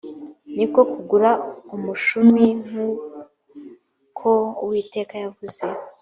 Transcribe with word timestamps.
ni 0.55 0.65
ko 0.73 0.81
kugura 0.91 1.31
umushumi 1.75 2.45
nk 2.65 2.71
uko 2.89 4.29
uwiteka 4.63 5.13
yavuze 5.23 5.63